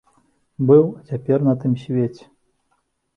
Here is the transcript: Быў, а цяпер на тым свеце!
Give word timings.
Быў, 0.69 0.85
а 0.99 1.13
цяпер 1.13 1.39
на 1.49 1.53
тым 1.65 1.75
свеце! 1.83 2.25